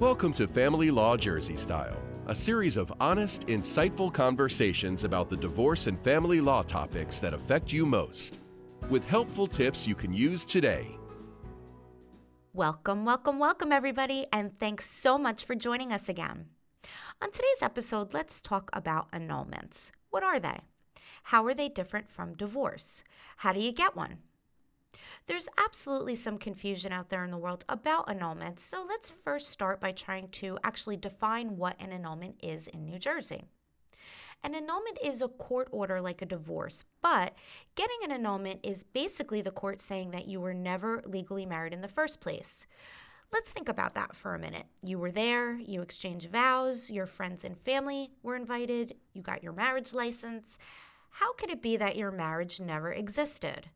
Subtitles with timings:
[0.00, 5.86] Welcome to Family Law Jersey Style, a series of honest, insightful conversations about the divorce
[5.86, 8.40] and family law topics that affect you most,
[8.90, 10.98] with helpful tips you can use today.
[12.52, 16.46] Welcome, welcome, welcome, everybody, and thanks so much for joining us again.
[17.22, 19.92] On today's episode, let's talk about annulments.
[20.10, 20.62] What are they?
[21.22, 23.04] How are they different from divorce?
[23.38, 24.18] How do you get one?
[25.26, 29.80] There's absolutely some confusion out there in the world about annulments, so let's first start
[29.80, 33.44] by trying to actually define what an annulment is in New Jersey.
[34.42, 37.34] An annulment is a court order like a divorce, but
[37.76, 41.80] getting an annulment is basically the court saying that you were never legally married in
[41.80, 42.66] the first place.
[43.32, 44.66] Let's think about that for a minute.
[44.82, 49.52] You were there, you exchanged vows, your friends and family were invited, you got your
[49.52, 50.58] marriage license.
[51.10, 53.70] How could it be that your marriage never existed?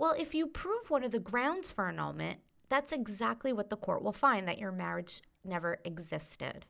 [0.00, 2.38] Well, if you prove one of the grounds for annulment,
[2.70, 6.64] that's exactly what the court will find that your marriage never existed.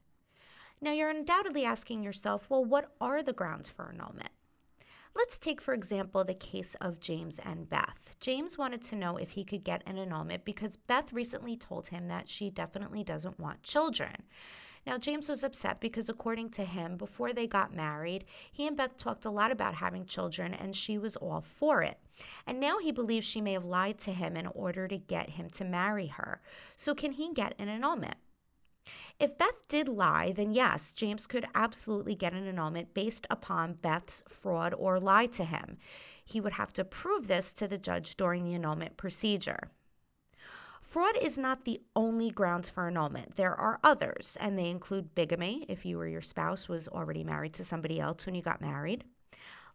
[0.81, 4.31] Now, you're undoubtedly asking yourself, well, what are the grounds for annulment?
[5.15, 8.17] Let's take, for example, the case of James and Beth.
[8.19, 12.09] James wanted to know if he could get an annulment because Beth recently told him
[12.09, 14.25] that she definitely doesn't want children.
[14.87, 18.97] Now, James was upset because, according to him, before they got married, he and Beth
[18.97, 21.99] talked a lot about having children and she was all for it.
[22.47, 25.51] And now he believes she may have lied to him in order to get him
[25.51, 26.41] to marry her.
[26.77, 28.17] So, can he get an annulment?
[29.19, 34.23] If Beth did lie, then yes, James could absolutely get an annulment based upon Beth's
[34.27, 35.77] fraud or lie to him.
[36.25, 39.71] He would have to prove this to the judge during the annulment procedure.
[40.81, 43.37] Fraud is not the only grounds for annulment.
[43.37, 47.53] There are others, and they include bigamy, if you or your spouse was already married
[47.55, 49.05] to somebody else when you got married,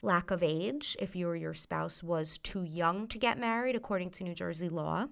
[0.01, 4.09] lack of age, if you or your spouse was too young to get married, according
[4.11, 5.05] to New Jersey law,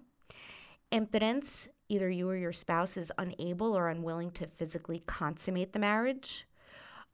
[0.92, 6.48] impotence, either you or your spouse is unable or unwilling to physically consummate the marriage,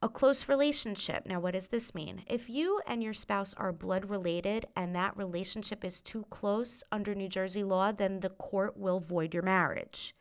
[0.02, 1.26] a close relationship.
[1.26, 2.22] Now, what does this mean?
[2.26, 7.14] If you and your spouse are blood related and that relationship is too close under
[7.14, 10.14] New Jersey law, then the court will void your marriage.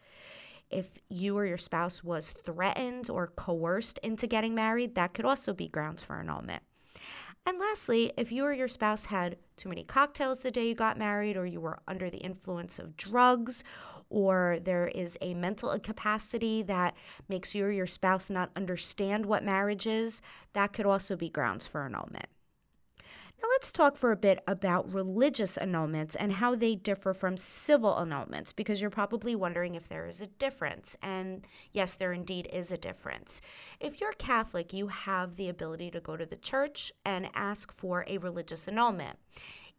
[0.70, 5.54] If you or your spouse was threatened or coerced into getting married, that could also
[5.54, 6.62] be grounds for annulment.
[7.46, 11.00] And lastly, if you or your spouse had too many cocktails the day you got
[11.00, 13.64] married, or you were under the influence of drugs,
[14.10, 16.96] or there is a mental incapacity that
[17.28, 20.22] makes you or your spouse not understand what marriage is,
[20.54, 22.28] that could also be grounds for annulment.
[23.42, 27.94] Now, let's talk for a bit about religious annulments and how they differ from civil
[27.94, 30.98] annulments, because you're probably wondering if there is a difference.
[31.02, 33.40] And yes, there indeed is a difference.
[33.80, 38.04] If you're Catholic, you have the ability to go to the church and ask for
[38.08, 39.18] a religious annulment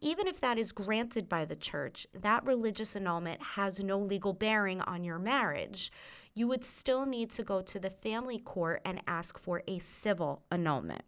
[0.01, 4.81] even if that is granted by the church, that religious annulment has no legal bearing
[4.81, 5.91] on your marriage.
[6.33, 10.43] You would still need to go to the family court and ask for a civil
[10.51, 11.03] annulment.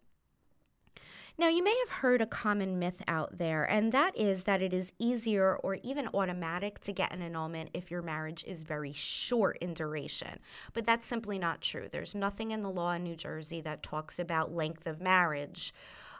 [1.36, 4.72] Now, you may have heard a common myth out there, and that is that it
[4.72, 9.58] is easier or even automatic to get an annulment if your marriage is very short
[9.60, 10.38] in duration.
[10.74, 11.88] But that's simply not true.
[11.90, 15.74] There's nothing in the law in New Jersey that talks about length of marriage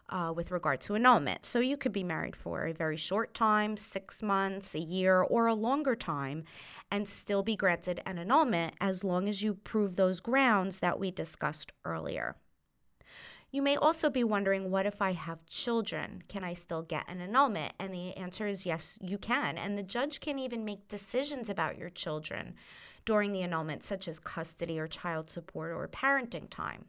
[0.08, 1.46] uh, with regard to annulment.
[1.46, 5.46] So you could be married for a very short time, six months, a year, or
[5.46, 6.44] a longer time,
[6.90, 11.10] and still be granted an annulment as long as you prove those grounds that we
[11.10, 12.36] discussed earlier.
[13.50, 16.24] You may also be wondering, what if I have children?
[16.26, 17.72] Can I still get an annulment?
[17.78, 19.56] And the answer is yes, you can.
[19.56, 22.54] And the judge can even make decisions about your children
[23.04, 26.86] during the annulment, such as custody or child support or parenting time.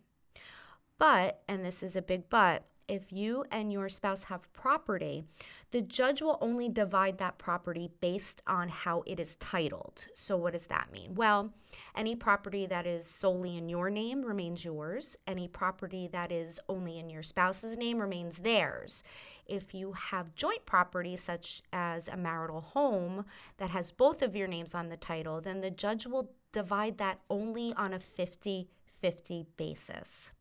[0.98, 5.24] But, and this is a big but, if you and your spouse have property,
[5.72, 10.08] the judge will only divide that property based on how it is titled.
[10.14, 11.16] So, what does that mean?
[11.16, 11.54] Well,
[11.96, 17.00] any property that is solely in your name remains yours, any property that is only
[17.00, 19.04] in your spouse's name remains theirs.
[19.46, 23.26] If you have joint property, such as a marital home
[23.58, 27.20] that has both of your names on the title, then the judge will divide that
[27.30, 28.70] only on a 50
[29.02, 30.32] 50 basis.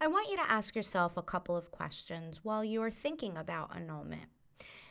[0.00, 3.74] I want you to ask yourself a couple of questions while you are thinking about
[3.74, 4.28] annulment.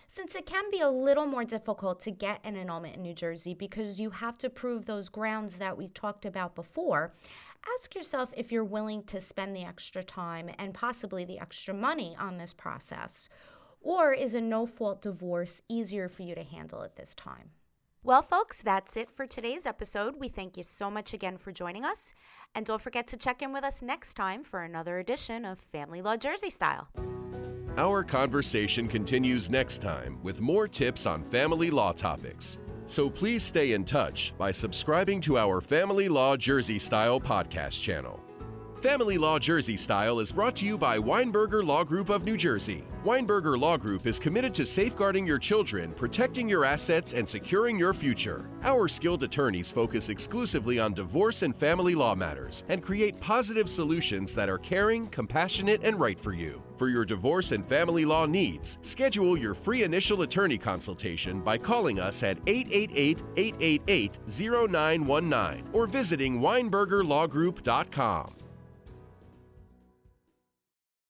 [0.07, 3.53] Since it can be a little more difficult to get an annulment in New Jersey
[3.53, 7.13] because you have to prove those grounds that we talked about before,
[7.73, 12.15] ask yourself if you're willing to spend the extra time and possibly the extra money
[12.17, 13.27] on this process.
[13.81, 17.49] Or is a no fault divorce easier for you to handle at this time?
[18.05, 20.13] Well, folks, that's it for today's episode.
[20.19, 22.13] We thank you so much again for joining us.
[22.53, 26.03] And don't forget to check in with us next time for another edition of Family
[26.03, 26.87] Law Jersey Style.
[27.77, 32.59] Our conversation continues next time with more tips on family law topics.
[32.85, 38.24] So please stay in touch by subscribing to our Family Law Jersey Style podcast channel.
[38.85, 42.83] Family Law Jersey Style is brought to you by Weinberger Law Group of New Jersey.
[43.03, 47.95] Weinberger Law Group is committed to safeguarding your children, protecting your assets, and securing your
[47.95, 48.47] future.
[48.61, 54.35] Our skilled attorneys focus exclusively on divorce and family law matters and create positive solutions
[54.35, 56.61] that are caring, compassionate, and right for you.
[56.77, 61.99] For your divorce and family law needs, schedule your free initial attorney consultation by calling
[61.99, 68.35] us at 888 888 0919 or visiting WeinbergerLawGroup.com.